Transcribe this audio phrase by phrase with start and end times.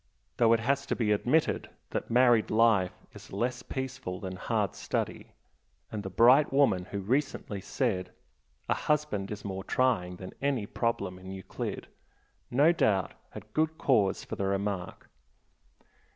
[0.37, 5.27] Though it has to be admitted that married life is less peaceful than hard study
[5.91, 8.11] and the bright woman who recently said,
[8.67, 11.87] "A husband is more trying than any problem in Euclid,"
[12.49, 15.07] no doubt had good cause for the remark.